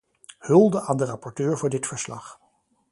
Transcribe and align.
Hulde 0.39 0.81
aan 0.81 0.97
de 0.97 1.05
rapporteur 1.05 1.57
voor 1.57 1.69
dit 1.69 1.87
verslag. 1.87 2.39